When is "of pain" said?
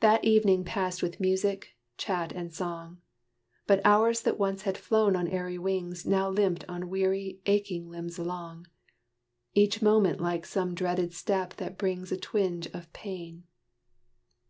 12.68-13.44